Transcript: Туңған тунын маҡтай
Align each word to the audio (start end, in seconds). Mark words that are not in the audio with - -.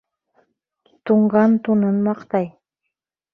Туңған 1.11 1.53
тунын 1.67 2.01
маҡтай 2.09 2.49